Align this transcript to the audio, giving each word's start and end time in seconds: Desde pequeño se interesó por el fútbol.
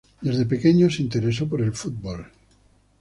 Desde 0.19 0.47
pequeño 0.47 0.89
se 0.89 1.03
interesó 1.03 1.47
por 1.47 1.61
el 1.61 1.73
fútbol. 1.73 2.25